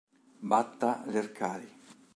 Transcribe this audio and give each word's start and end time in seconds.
Batta 0.51 1.03
Lercari. 1.13 1.69